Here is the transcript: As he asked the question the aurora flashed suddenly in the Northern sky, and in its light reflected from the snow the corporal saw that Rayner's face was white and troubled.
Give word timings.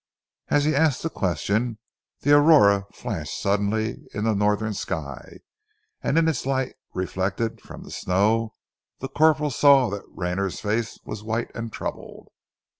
As 0.47 0.63
he 0.65 0.73
asked 0.75 1.03
the 1.03 1.11
question 1.11 1.77
the 2.21 2.31
aurora 2.31 2.87
flashed 2.91 3.39
suddenly 3.39 4.03
in 4.15 4.23
the 4.23 4.33
Northern 4.33 4.73
sky, 4.73 5.41
and 6.01 6.17
in 6.17 6.27
its 6.27 6.47
light 6.47 6.73
reflected 6.95 7.61
from 7.61 7.83
the 7.83 7.91
snow 7.91 8.55
the 8.97 9.07
corporal 9.07 9.51
saw 9.51 9.91
that 9.91 10.01
Rayner's 10.07 10.59
face 10.59 10.97
was 11.05 11.21
white 11.23 11.51
and 11.53 11.71
troubled. 11.71 12.29